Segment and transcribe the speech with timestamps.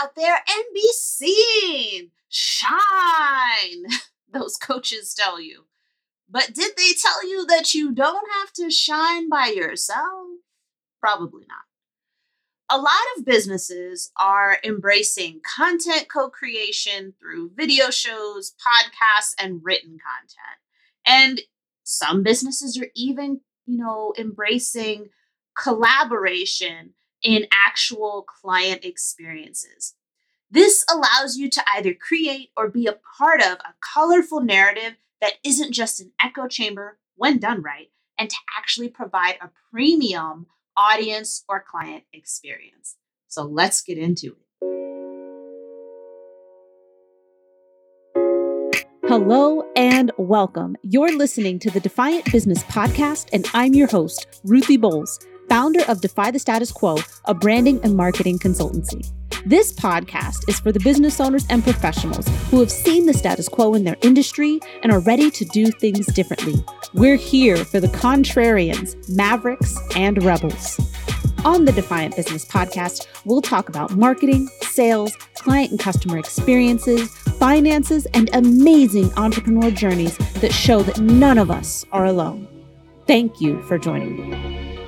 [0.00, 2.10] out there and be seen.
[2.28, 3.86] Shine,
[4.32, 5.64] those coaches tell you.
[6.28, 10.28] But did they tell you that you don't have to shine by yourself?
[11.00, 11.64] Probably not.
[12.72, 19.98] A lot of businesses are embracing content co creation through video shows, podcasts, and written
[19.98, 20.60] content.
[21.04, 21.40] And
[21.82, 25.08] some businesses are even, you know, embracing
[25.60, 29.94] collaboration in actual client experiences.
[30.50, 35.34] This allows you to either create or be a part of a colorful narrative that
[35.44, 41.44] isn't just an echo chamber when done right, and to actually provide a premium audience
[41.48, 42.96] or client experience.
[43.28, 44.36] So let's get into it.
[49.06, 50.76] Hello and welcome.
[50.82, 55.18] You're listening to the Defiant Business Podcast, and I'm your host, Ruthie Bowles,
[55.50, 59.04] founder of Defy the Status Quo, a branding and marketing consultancy.
[59.44, 63.74] This podcast is for the business owners and professionals who have seen the status quo
[63.74, 66.64] in their industry and are ready to do things differently.
[66.94, 70.78] We're here for the contrarians, mavericks, and rebels.
[71.44, 78.06] On the Defiant Business Podcast, we'll talk about marketing, sales, client and customer experiences, finances,
[78.14, 82.46] and amazing entrepreneur journeys that show that none of us are alone.
[83.08, 84.79] Thank you for joining me.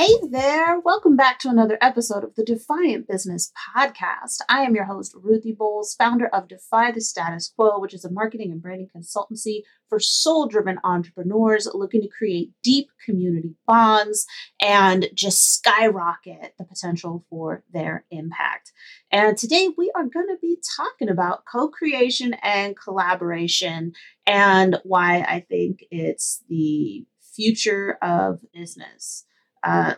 [0.00, 4.40] Hey there, welcome back to another episode of the Defiant Business Podcast.
[4.48, 8.10] I am your host, Ruthie Bowles, founder of Defy the Status Quo, which is a
[8.10, 14.24] marketing and branding consultancy for soul driven entrepreneurs looking to create deep community bonds
[14.62, 18.72] and just skyrocket the potential for their impact.
[19.12, 23.92] And today we are going to be talking about co creation and collaboration
[24.26, 27.04] and why I think it's the
[27.36, 29.26] future of business.
[29.62, 29.94] Uh,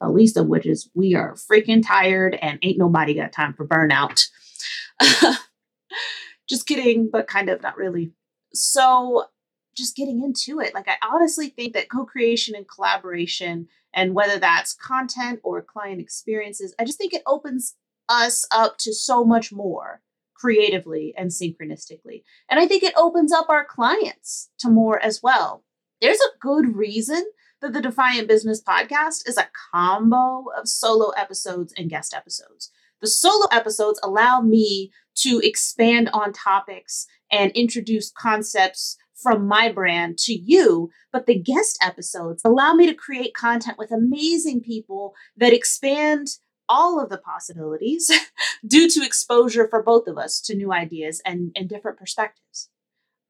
[0.00, 3.66] the least of which is we are freaking tired and ain't nobody got time for
[3.66, 4.26] burnout.
[6.48, 8.12] just kidding, but kind of not really.
[8.52, 9.26] So,
[9.74, 14.38] just getting into it, like, I honestly think that co creation and collaboration, and whether
[14.38, 17.76] that's content or client experiences, I just think it opens
[18.08, 20.02] us up to so much more
[20.34, 22.24] creatively and synchronistically.
[22.50, 25.64] And I think it opens up our clients to more as well.
[26.00, 27.24] There's a good reason
[27.62, 32.70] that the Defiant Business podcast is a combo of solo episodes and guest episodes.
[33.00, 40.18] The solo episodes allow me to expand on topics and introduce concepts from my brand
[40.18, 45.52] to you, but the guest episodes allow me to create content with amazing people that
[45.52, 46.26] expand
[46.68, 48.10] all of the possibilities
[48.66, 52.70] due to exposure for both of us to new ideas and, and different perspectives.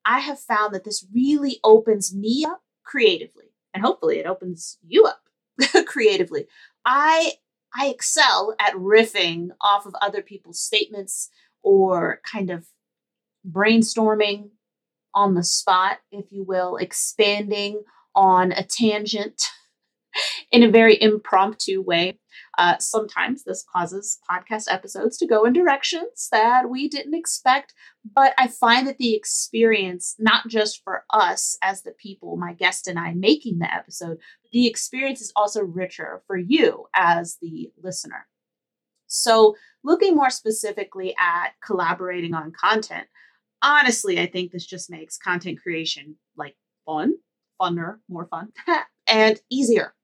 [0.06, 5.04] I have found that this really opens me up creatively and hopefully it opens you
[5.04, 5.22] up
[5.86, 6.46] creatively.
[6.84, 7.32] I
[7.74, 11.30] I excel at riffing off of other people's statements
[11.62, 12.66] or kind of
[13.50, 14.50] brainstorming
[15.14, 17.82] on the spot, if you will, expanding
[18.14, 19.42] on a tangent
[20.52, 22.18] in a very impromptu way.
[22.58, 27.72] Uh, sometimes this causes podcast episodes to go in directions that we didn't expect,
[28.14, 32.86] but I find that the experience, not just for us as the people, my guest
[32.86, 34.18] and I making the episode,
[34.52, 38.26] the experience is also richer for you as the listener.
[39.06, 43.06] So, looking more specifically at collaborating on content,
[43.62, 47.14] honestly, I think this just makes content creation like fun,
[47.60, 48.52] funner, more fun,
[49.06, 49.94] and easier.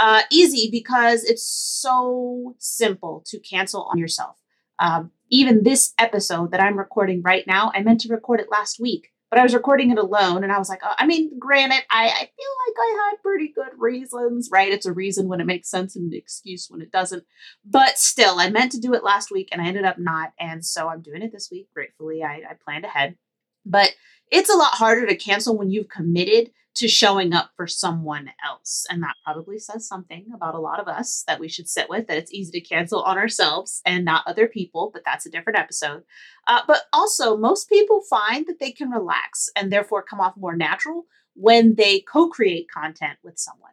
[0.00, 4.34] Uh, easy because it's so simple to cancel on yourself.
[4.78, 8.80] Um, even this episode that I'm recording right now, I meant to record it last
[8.80, 11.82] week, but I was recording it alone and I was like, oh, I mean, granted,
[11.90, 14.72] I, I feel like I had pretty good reasons, right?
[14.72, 17.24] It's a reason when it makes sense and an excuse when it doesn't.
[17.62, 20.32] But still, I meant to do it last week and I ended up not.
[20.40, 21.68] And so I'm doing it this week.
[21.74, 23.16] Gratefully, I, I planned ahead.
[23.64, 23.90] But
[24.30, 28.86] it's a lot harder to cancel when you've committed to showing up for someone else.
[28.88, 32.06] And that probably says something about a lot of us that we should sit with,
[32.06, 35.58] that it's easy to cancel on ourselves and not other people, but that's a different
[35.58, 36.04] episode.
[36.46, 40.56] Uh, but also, most people find that they can relax and therefore come off more
[40.56, 43.72] natural when they co create content with someone.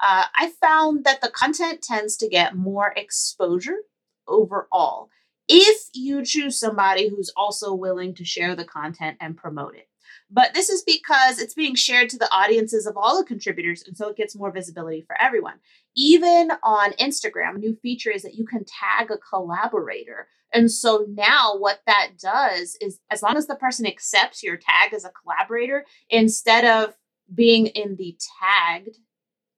[0.00, 3.78] Uh, I found that the content tends to get more exposure
[4.26, 5.10] overall
[5.48, 9.88] if you choose somebody who's also willing to share the content and promote it.
[10.30, 13.96] But this is because it's being shared to the audiences of all the contributors, and
[13.96, 15.60] so it gets more visibility for everyone.
[15.94, 20.26] Even on Instagram, a new feature is that you can tag a collaborator.
[20.52, 24.92] And so now what that does is as long as the person accepts your tag
[24.94, 26.94] as a collaborator, instead of
[27.32, 28.98] being in the tagged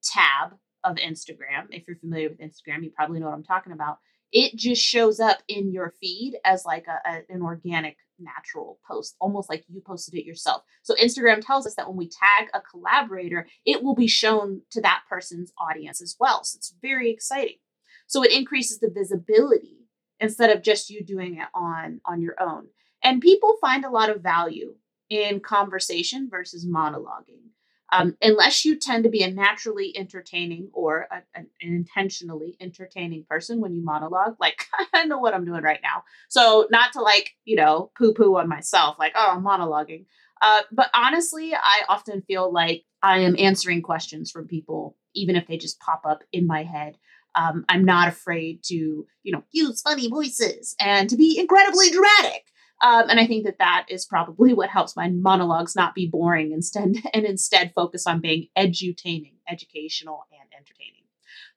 [0.03, 0.55] tab
[0.85, 3.99] of Instagram, if you're familiar with Instagram, you probably know what I'm talking about.
[4.33, 9.17] It just shows up in your feed as like a, a, an organic, natural post,
[9.21, 10.63] almost like you posted it yourself.
[10.83, 14.81] So Instagram tells us that when we tag a collaborator, it will be shown to
[14.81, 16.45] that person's audience as well.
[16.45, 17.59] So it's very exciting.
[18.07, 19.87] So it increases the visibility
[20.21, 22.69] instead of just you doing it on on your own.
[23.03, 24.75] And people find a lot of value
[25.09, 27.51] in conversation versus monologuing.
[27.91, 33.61] Um, unless you tend to be a naturally entertaining or a, an intentionally entertaining person
[33.61, 36.05] when you monologue, like I know what I'm doing right now.
[36.29, 40.05] So not to like, you know, poo poo on myself, like, oh, I'm monologuing.
[40.41, 45.47] Uh, but honestly, I often feel like I am answering questions from people, even if
[45.47, 46.97] they just pop up in my head.
[47.35, 52.45] Um, I'm not afraid to, you know, use funny voices and to be incredibly dramatic.
[52.83, 56.53] Um, and I think that that is probably what helps my monologues not be boring
[56.53, 60.95] instead and instead focus on being edutaining, educational, and entertaining.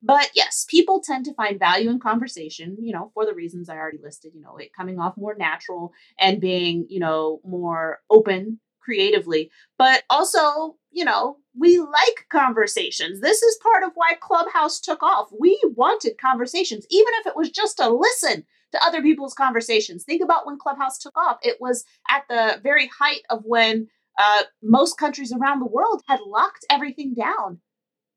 [0.04, 3.78] But yes, people tend to find value in conversation, you know, for the reasons I
[3.78, 8.60] already listed, you know, it coming off more natural and being, you know, more open
[8.82, 9.52] creatively.
[9.78, 13.22] But also, you know, we like conversations.
[13.22, 15.30] This is part of why Clubhouse took off.
[15.40, 20.04] We wanted conversations, even if it was just to listen to other people's conversations.
[20.04, 21.38] Think about when Clubhouse took off.
[21.42, 23.88] It was at the very height of when
[24.20, 27.60] uh, most countries around the world had locked everything down.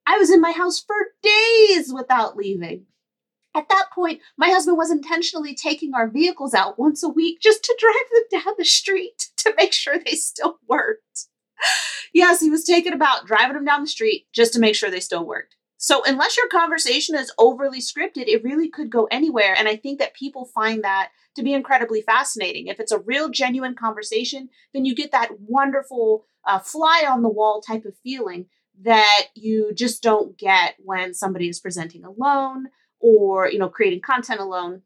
[0.06, 2.86] I was in my house for days without leaving.
[3.56, 7.62] At that point, my husband was intentionally taking our vehicles out once a week just
[7.62, 7.94] to drive
[8.32, 11.26] them down the street to make sure they still worked.
[12.12, 15.00] yes, he was taking about driving them down the street just to make sure they
[15.00, 15.56] still worked.
[15.84, 19.54] So, unless your conversation is overly scripted, it really could go anywhere.
[19.54, 22.68] And I think that people find that to be incredibly fascinating.
[22.68, 27.28] If it's a real, genuine conversation, then you get that wonderful uh, fly on the
[27.28, 28.46] wall type of feeling
[28.80, 34.40] that you just don't get when somebody is presenting alone or you know creating content
[34.40, 34.80] alone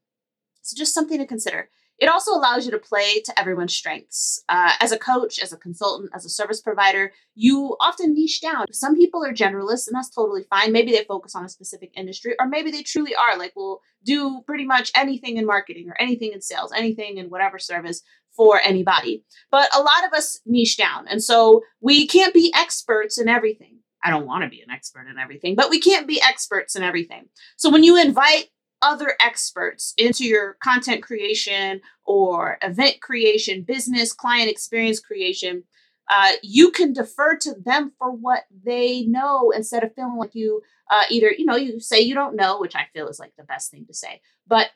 [0.62, 4.42] so just something to consider it also allows you to play to everyone's strengths.
[4.48, 8.66] Uh, as a coach, as a consultant, as a service provider, you often niche down.
[8.72, 10.72] Some people are generalists, and that's totally fine.
[10.72, 14.42] Maybe they focus on a specific industry, or maybe they truly are like, we'll do
[14.46, 18.02] pretty much anything in marketing or anything in sales, anything in whatever service
[18.36, 19.24] for anybody.
[19.50, 21.08] But a lot of us niche down.
[21.08, 23.78] And so we can't be experts in everything.
[24.04, 26.84] I don't want to be an expert in everything, but we can't be experts in
[26.84, 27.24] everything.
[27.56, 28.46] So when you invite
[28.82, 35.64] other experts into your content creation or event creation, business, client experience creation,
[36.10, 40.62] uh, you can defer to them for what they know instead of feeling like you
[40.90, 43.44] uh, either, you know, you say you don't know, which I feel is like the
[43.44, 44.20] best thing to say.
[44.46, 44.70] But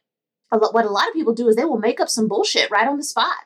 [0.53, 2.71] a lo- what a lot of people do is they will make up some bullshit
[2.71, 3.37] right on the spot.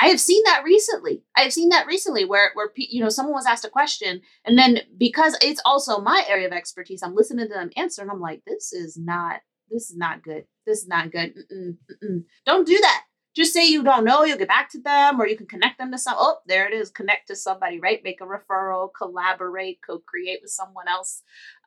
[0.00, 1.22] I have seen that recently.
[1.36, 4.58] I have seen that recently where where you know someone was asked a question and
[4.58, 8.20] then because it's also my area of expertise, I'm listening to them answer and I'm
[8.20, 9.40] like, this is not
[9.72, 10.44] this is not good.
[10.66, 11.34] This is not good.
[11.34, 12.24] Mm-mm, mm-mm.
[12.46, 13.04] Don't do that.
[13.34, 14.24] Just say you don't know.
[14.24, 16.14] You'll get back to them, or you can connect them to some.
[16.18, 16.90] Oh, there it is.
[16.90, 18.04] Connect to somebody, right?
[18.04, 21.22] Make a referral, collaborate, co-create with someone else.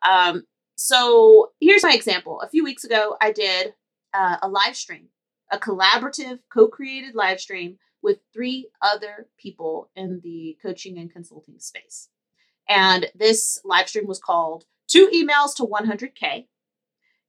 [0.08, 0.44] Um,
[0.76, 2.40] so here's my example.
[2.42, 3.74] A few weeks ago, I did
[4.14, 5.08] uh, a live stream,
[5.52, 12.10] a collaborative, co-created live stream with three other people in the coaching and consulting space.
[12.70, 16.46] And this live stream was called Two Emails to 100K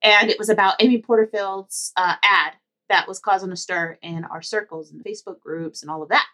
[0.03, 2.55] and it was about Amy Porterfield's uh, ad
[2.89, 6.27] that was causing a stir in our circles and Facebook groups and all of that.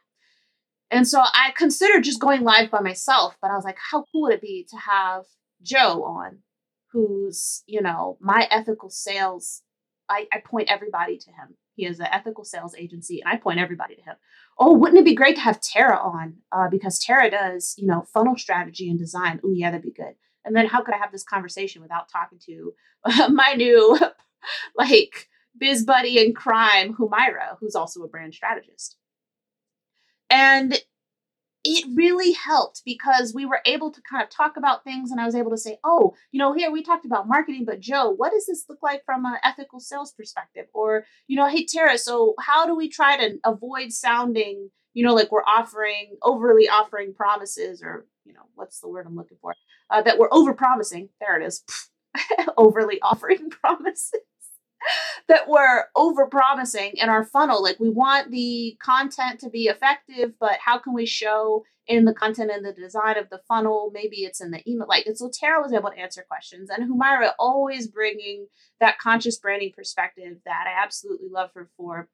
[0.90, 4.22] And so I considered just going live by myself, but I was like, how cool
[4.22, 5.24] would it be to have
[5.62, 6.38] Joe on,
[6.92, 9.62] who's, you know, my ethical sales.
[10.08, 11.56] I, I point everybody to him.
[11.74, 14.16] He has an ethical sales agency, and I point everybody to him.
[14.58, 16.34] Oh, wouldn't it be great to have Tara on?
[16.50, 19.40] Uh, because Tara does, you know, funnel strategy and design.
[19.42, 20.14] Oh, yeah, that'd be good.
[20.44, 22.74] And then how could I have this conversation without talking to
[23.30, 23.98] my new
[24.76, 28.96] like biz buddy in crime, Humaira, who's also a brand strategist?
[30.30, 30.78] And
[31.64, 35.26] it really helped because we were able to kind of talk about things and I
[35.26, 38.32] was able to say, oh, you know, here we talked about marketing, but Joe, what
[38.32, 40.66] does this look like from an ethical sales perspective?
[40.74, 45.14] Or, you know, hey, Tara, so how do we try to avoid sounding, you know,
[45.14, 48.06] like we're offering, overly offering promises or,
[48.62, 49.54] what's the word I'm looking for?
[49.92, 51.10] uh, that we're over promising.
[51.20, 51.62] There it is.
[52.56, 54.20] overly offering promises
[55.28, 57.62] that we're over promising in our funnel.
[57.62, 62.14] Like we want the content to be effective, but how can we show in the
[62.14, 63.90] content and the design of the funnel?
[63.94, 64.86] Maybe it's in the email.
[64.88, 68.46] Like, and so Tara was able to answer questions, and Humaira always bringing
[68.80, 72.08] that conscious branding perspective that I absolutely love her for.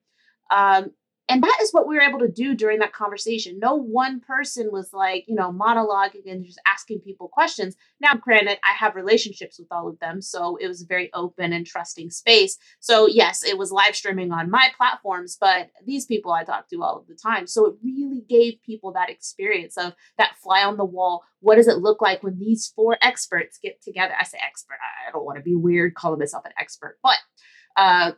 [0.51, 0.91] Um,
[1.29, 3.59] and that is what we were able to do during that conversation.
[3.59, 7.77] No one person was like, you know, monologuing and just asking people questions.
[8.01, 11.53] Now, granted, I have relationships with all of them, so it was a very open
[11.53, 12.57] and trusting space.
[12.81, 16.83] So, yes, it was live streaming on my platforms, but these people I talk to
[16.83, 17.47] all of the time.
[17.47, 21.25] So, it really gave people that experience of that fly on the wall.
[21.41, 24.15] What does it look like when these four experts get together?
[24.19, 27.19] I say expert, I don't want to be weird calling myself an expert, but
[27.77, 28.13] uh,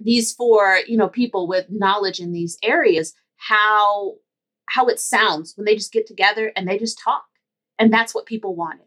[0.00, 4.14] these four you know people with knowledge in these areas how
[4.66, 7.24] how it sounds when they just get together and they just talk.
[7.78, 8.86] And that's what people wanted.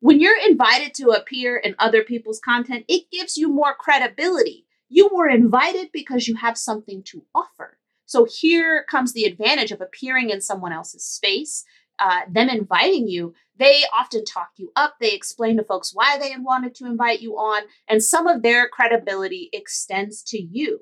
[0.00, 4.66] When you're invited to appear in other people's content it gives you more credibility.
[4.88, 7.78] You were invited because you have something to offer.
[8.06, 11.64] So here comes the advantage of appearing in someone else's space
[11.98, 14.96] uh, them inviting you, they often talk you up.
[15.00, 18.68] They explain to folks why they wanted to invite you on, and some of their
[18.68, 20.80] credibility extends to you.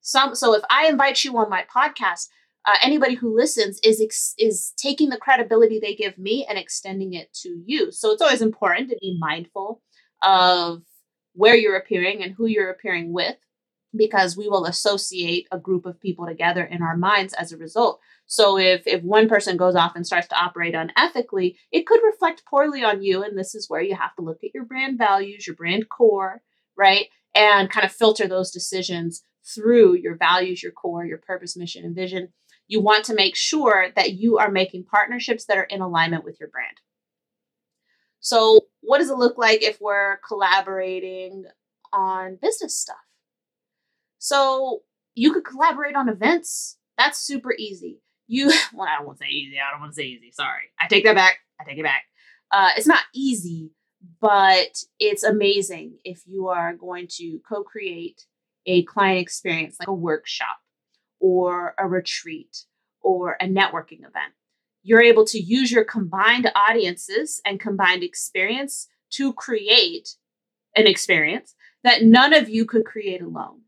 [0.00, 2.28] Some so if I invite you on my podcast,
[2.66, 7.14] uh, anybody who listens is ex- is taking the credibility they give me and extending
[7.14, 7.90] it to you.
[7.90, 9.82] So it's always important to be mindful
[10.22, 10.82] of
[11.32, 13.36] where you're appearing and who you're appearing with
[13.96, 18.00] because we will associate a group of people together in our minds as a result.
[18.32, 22.44] So if if one person goes off and starts to operate unethically, it could reflect
[22.46, 25.48] poorly on you and this is where you have to look at your brand values,
[25.48, 26.40] your brand core,
[26.76, 27.06] right?
[27.34, 31.92] And kind of filter those decisions through your values, your core, your purpose, mission and
[31.92, 32.28] vision.
[32.68, 36.38] You want to make sure that you are making partnerships that are in alignment with
[36.38, 36.76] your brand.
[38.20, 41.46] So, what does it look like if we're collaborating
[41.92, 42.96] on business stuff?
[44.18, 44.82] So
[45.16, 46.76] you could collaborate on events.
[46.96, 48.02] That's super easy.
[48.30, 49.56] You, well, I to say easy.
[49.58, 50.30] I don't want to say easy.
[50.30, 50.70] Sorry.
[50.78, 51.38] I take that back.
[51.60, 52.04] I take it back.
[52.52, 53.72] Uh, it's not easy,
[54.20, 58.26] but it's amazing if you are going to co create
[58.66, 60.58] a client experience like a workshop
[61.18, 62.64] or a retreat
[63.00, 64.32] or a networking event.
[64.84, 70.14] You're able to use your combined audiences and combined experience to create
[70.76, 73.62] an experience that none of you could create alone.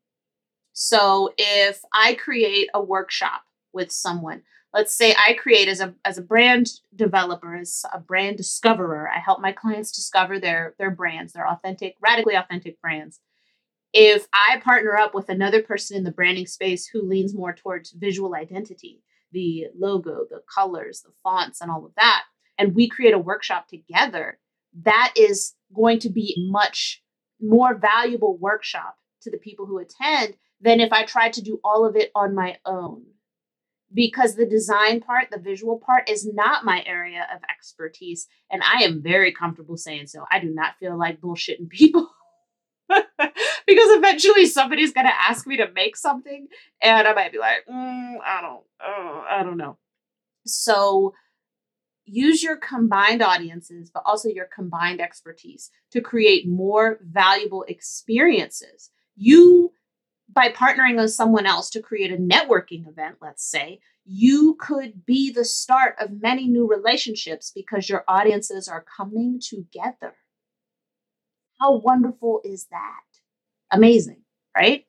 [0.72, 3.42] So if I create a workshop
[3.72, 8.36] with someone, let's say I create as a as a brand developer, as a brand
[8.36, 13.20] discoverer, I help my clients discover their their brands, their authentic, radically authentic brands.
[13.92, 17.92] If I partner up with another person in the branding space who leans more towards
[17.92, 19.02] visual identity,
[19.32, 22.22] the logo, the colors, the fonts, and all of that,
[22.58, 24.38] and we create a workshop together,
[24.84, 27.02] that is going to be much
[27.40, 31.84] more valuable workshop to the people who attend than if I tried to do all
[31.84, 33.04] of it on my own.
[33.94, 38.26] Because the design part, the visual part, is not my area of expertise.
[38.50, 40.24] And I am very comfortable saying so.
[40.30, 42.08] I do not feel like bullshitting people.
[42.88, 46.46] because eventually somebody's going to ask me to make something
[46.82, 49.78] and I might be like, mm, I don't, oh, I don't know.
[50.46, 51.14] So
[52.04, 58.90] use your combined audiences, but also your combined expertise to create more valuable experiences.
[59.16, 59.72] You
[60.32, 65.30] by partnering with someone else to create a networking event, let's say, you could be
[65.30, 70.14] the start of many new relationships because your audiences are coming together.
[71.60, 73.20] How wonderful is that?
[73.70, 74.22] Amazing,
[74.56, 74.86] right?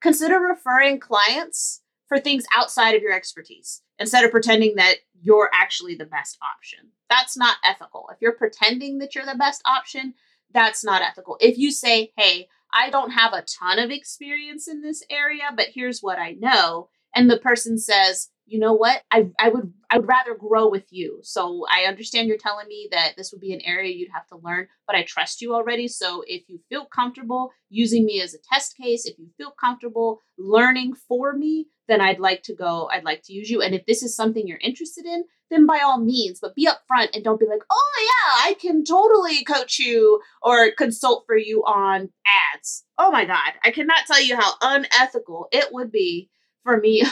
[0.00, 5.94] Consider referring clients for things outside of your expertise instead of pretending that you're actually
[5.94, 6.90] the best option.
[7.10, 8.08] That's not ethical.
[8.10, 10.14] If you're pretending that you're the best option,
[10.52, 11.36] that's not ethical.
[11.40, 15.68] If you say, hey, I don't have a ton of experience in this area, but
[15.74, 16.88] here's what I know.
[17.14, 19.00] And the person says, you know what?
[19.12, 21.20] I, I would I would rather grow with you.
[21.22, 24.36] So I understand you're telling me that this would be an area you'd have to
[24.36, 25.86] learn, but I trust you already.
[25.86, 30.20] So if you feel comfortable using me as a test case, if you feel comfortable
[30.36, 33.62] learning for me, then I'd like to go, I'd like to use you.
[33.62, 37.10] And if this is something you're interested in, then by all means, but be upfront
[37.14, 41.62] and don't be like, oh yeah, I can totally coach you or consult for you
[41.62, 42.10] on
[42.54, 42.84] ads.
[42.98, 43.52] Oh my God.
[43.64, 46.30] I cannot tell you how unethical it would be
[46.64, 47.04] for me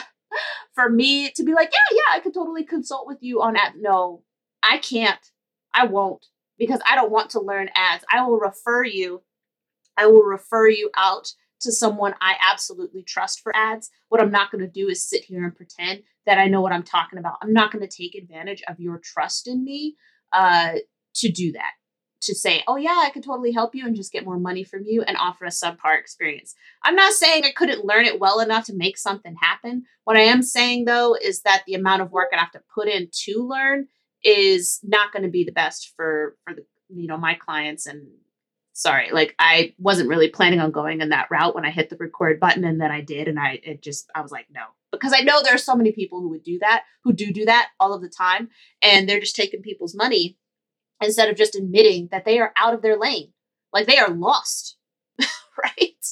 [0.74, 3.76] for me to be like, yeah, yeah, I could totally consult with you on ads.
[3.78, 4.22] No,
[4.62, 5.20] I can't.
[5.74, 6.26] I won't
[6.58, 8.04] because I don't want to learn ads.
[8.12, 9.22] I will refer you.
[9.96, 13.90] I will refer you out to someone I absolutely trust for ads.
[14.08, 16.72] What I'm not going to do is sit here and pretend that I know what
[16.72, 17.38] I'm talking about.
[17.42, 19.96] I'm not going to take advantage of your trust in me
[20.32, 20.74] uh,
[21.16, 21.72] to do that
[22.20, 24.82] to say, oh, yeah, I could totally help you and just get more money from
[24.84, 26.54] you and offer a subpar experience.
[26.82, 29.84] I'm not saying I couldn't learn it well enough to make something happen.
[30.04, 32.88] What I am saying, though, is that the amount of work I have to put
[32.88, 33.86] in to learn
[34.24, 38.06] is not going to be the best for for the you know my clients and
[38.72, 41.96] sorry like i wasn't really planning on going in that route when i hit the
[41.96, 45.12] record button and then i did and i it just i was like no because
[45.14, 47.68] i know there are so many people who would do that who do do that
[47.78, 48.48] all of the time
[48.82, 50.36] and they're just taking people's money
[51.02, 53.32] instead of just admitting that they are out of their lane
[53.72, 54.76] like they are lost
[55.18, 56.06] right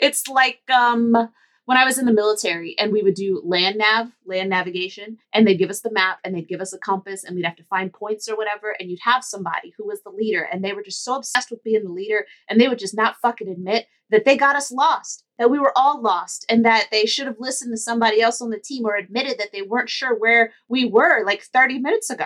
[0.00, 1.30] it's like um
[1.68, 5.46] when I was in the military and we would do land nav, land navigation, and
[5.46, 7.64] they'd give us the map and they'd give us a compass and we'd have to
[7.64, 8.74] find points or whatever.
[8.80, 11.62] And you'd have somebody who was the leader and they were just so obsessed with
[11.62, 15.24] being the leader and they would just not fucking admit that they got us lost,
[15.38, 18.48] that we were all lost, and that they should have listened to somebody else on
[18.48, 22.24] the team or admitted that they weren't sure where we were like 30 minutes ago.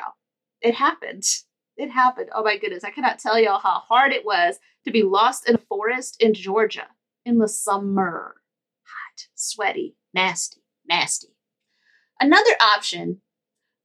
[0.61, 1.25] It happened.
[1.77, 2.29] It happened.
[2.35, 2.85] Oh my goodness.
[2.85, 6.35] I cannot tell y'all how hard it was to be lost in a forest in
[6.35, 6.87] Georgia
[7.25, 8.37] in the summer
[8.85, 11.29] Hot, sweaty, nasty, nasty.
[12.21, 13.21] Another option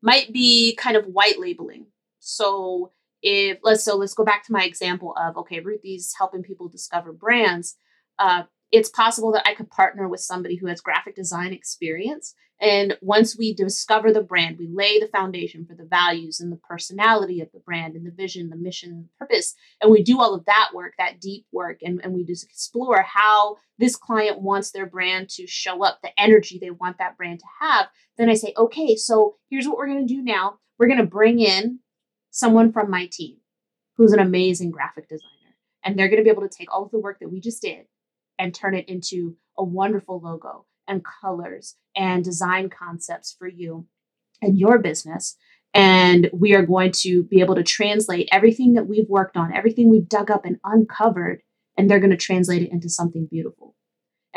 [0.02, 1.88] might be kind of white labeling.
[2.20, 2.92] So
[3.22, 7.14] if let's so let's go back to my example of okay, Ruthie's helping people discover
[7.14, 7.76] brands.
[8.20, 12.98] Uh, it's possible that I could partner with somebody who has graphic design experience and
[13.02, 17.40] once we discover the brand, we lay the foundation for the values and the personality
[17.40, 19.54] of the brand and the vision, the mission, and the purpose.
[19.82, 23.04] And we do all of that work, that deep work, and, and we just explore
[23.04, 27.40] how this client wants their brand to show up, the energy they want that brand
[27.40, 27.88] to have.
[28.18, 30.58] Then I say, okay, so here's what we're going to do now.
[30.80, 31.80] We're going to bring in
[32.32, 33.38] someone from my team
[33.98, 35.32] who's an amazing graphic designer.
[35.84, 37.62] And they're going to be able to take all of the work that we just
[37.62, 37.86] did
[38.40, 43.88] and turn it into a wonderful logo and colors and design concepts for you
[44.42, 45.36] and your business.
[45.74, 49.90] And we are going to be able to translate everything that we've worked on, everything
[49.90, 51.42] we've dug up and uncovered,
[51.78, 53.67] and they're going to translate it into something beautiful.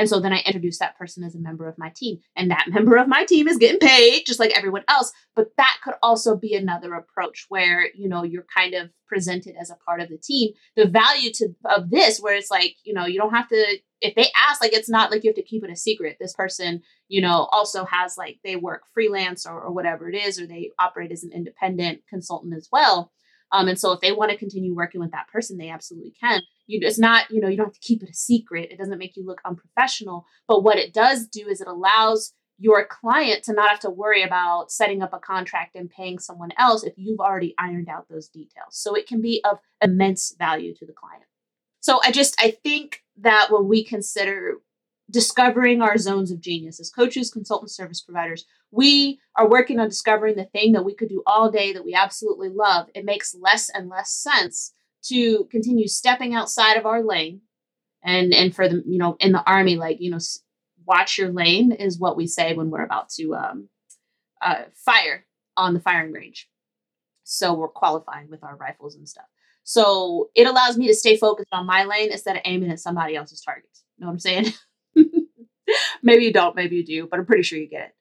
[0.01, 2.21] And so then I introduce that person as a member of my team.
[2.35, 5.13] And that member of my team is getting paid just like everyone else.
[5.37, 9.69] But that could also be another approach where, you know, you're kind of presented as
[9.69, 10.55] a part of the team.
[10.75, 14.15] The value to of this, where it's like, you know, you don't have to if
[14.15, 16.17] they ask, like it's not like you have to keep it a secret.
[16.19, 20.41] This person, you know, also has like they work freelance or, or whatever it is,
[20.41, 23.13] or they operate as an independent consultant as well.
[23.53, 26.41] Um, and so if they want to continue working with that person, they absolutely can.
[26.71, 28.71] You, it's not, you know, you don't have to keep it a secret.
[28.71, 30.25] It doesn't make you look unprofessional.
[30.47, 34.23] But what it does do is it allows your client to not have to worry
[34.23, 38.29] about setting up a contract and paying someone else if you've already ironed out those
[38.29, 38.71] details.
[38.71, 41.25] So it can be of immense value to the client.
[41.81, 44.59] So I just, I think that when we consider
[45.11, 50.37] discovering our zones of genius as coaches, consultant service providers, we are working on discovering
[50.37, 52.89] the thing that we could do all day that we absolutely love.
[52.95, 54.73] It makes less and less sense
[55.05, 57.43] to continue stepping outside of our lane.
[58.03, 60.19] And and for the you know in the army, like you know,
[60.87, 63.69] watch your lane is what we say when we're about to um,
[64.41, 66.49] uh, fire on the firing range.
[67.25, 69.27] So we're qualifying with our rifles and stuff.
[69.63, 73.15] So it allows me to stay focused on my lane instead of aiming at somebody
[73.15, 73.85] else's targets.
[73.97, 74.47] You know what I'm saying?
[76.03, 77.95] maybe you don't, maybe you do, but I'm pretty sure you get it.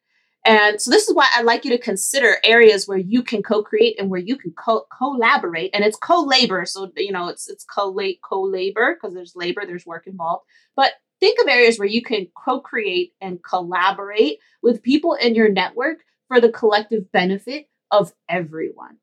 [0.46, 4.00] And so this is why I'd like you to consider areas where you can co-create
[4.00, 5.72] and where you can co- collaborate.
[5.74, 10.08] And it's co-labor, so you know it's it's co-late co-labor because there's labor, there's work
[10.08, 10.46] involved.
[10.76, 16.00] But think of areas where you can co-create and collaborate with people in your network
[16.30, 18.98] for the collective benefit of everyone.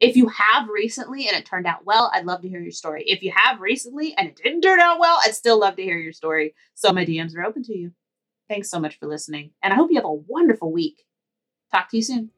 [0.00, 3.04] If you have recently and it turned out well, I'd love to hear your story.
[3.06, 5.96] If you have recently and it didn't turn out well, I'd still love to hear
[5.96, 6.54] your story.
[6.74, 7.92] So my DMs are open to you.
[8.52, 9.52] Thanks so much for listening.
[9.62, 11.06] And I hope you have a wonderful week.
[11.70, 12.28] Talk to you soon.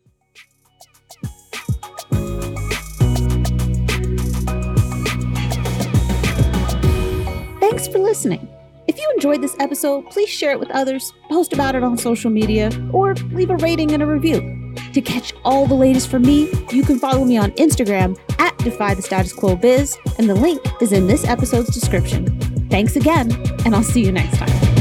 [7.59, 8.49] Thanks for listening.
[8.87, 12.31] If you enjoyed this episode, please share it with others, post about it on social
[12.31, 14.73] media, or leave a rating and a review.
[14.93, 18.95] To catch all the latest from me, you can follow me on Instagram at Defy
[18.95, 22.39] the Status Quo Biz, and the link is in this episode's description.
[22.71, 23.33] Thanks again,
[23.65, 24.74] and I'll see you next time.